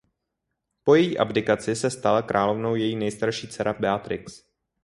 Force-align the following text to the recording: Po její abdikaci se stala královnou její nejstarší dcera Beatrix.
Po 0.83 0.95
její 0.95 1.17
abdikaci 1.17 1.75
se 1.75 1.89
stala 1.89 2.21
královnou 2.21 2.75
její 2.75 2.95
nejstarší 2.95 3.47
dcera 3.47 3.73
Beatrix. 3.73 4.43